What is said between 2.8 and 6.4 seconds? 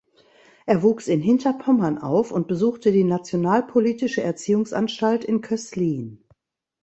die Nationalpolitische Erziehungsanstalt in Köslin.